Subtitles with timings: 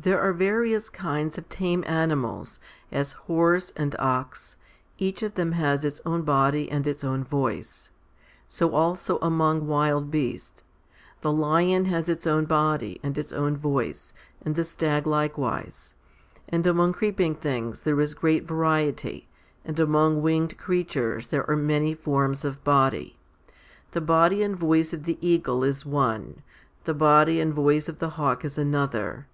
[0.00, 2.58] There are various kinds of tame animals,
[2.90, 4.56] as horse and ox.
[4.96, 7.90] Each of them has its own body and its own voice.
[8.48, 10.62] So also among wild beasts;
[11.20, 15.94] the lion has its own body and its own voice, and the stag likewise.
[16.48, 19.28] And among creeping things there is great variety,
[19.62, 23.18] and among winged creatures there are many forms of body.
[23.90, 26.42] The body and voice of the eagle is one,
[26.84, 29.28] the body and voice of the hawk is another.